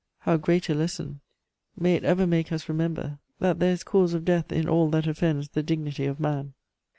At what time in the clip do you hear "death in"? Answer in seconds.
4.25-4.67